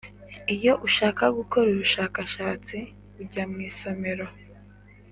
iyo 0.55 0.73
ushaka 0.87 1.23
gukora 1.37 1.67
ubushakashatsi 1.69 2.77
ujya 3.21 3.43
mu 3.51 3.57
isomero 3.69 4.25